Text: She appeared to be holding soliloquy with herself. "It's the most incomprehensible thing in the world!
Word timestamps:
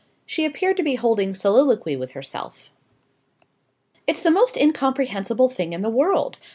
She 0.25 0.45
appeared 0.45 0.77
to 0.77 0.83
be 0.83 0.95
holding 0.95 1.35
soliloquy 1.35 1.95
with 1.95 2.13
herself. 2.13 2.71
"It's 4.07 4.23
the 4.23 4.31
most 4.31 4.57
incomprehensible 4.57 5.49
thing 5.49 5.73
in 5.73 5.83
the 5.83 5.91
world! 5.91 6.39